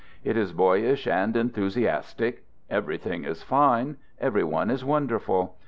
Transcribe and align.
It 0.23 0.35
is 0.35 0.51
boyish 0.51 1.05
and 1.05 1.37
enthusiastic. 1.37 2.43
Everything 2.71 3.23
is 3.23 3.43
fine. 3.43 3.97
Every 4.19 4.43
one 4.43 4.71
is 4.71 4.83
wonderful. 4.83 5.57